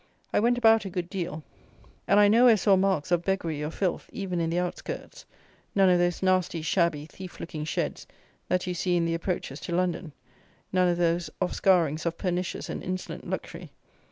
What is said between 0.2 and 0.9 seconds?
I went about a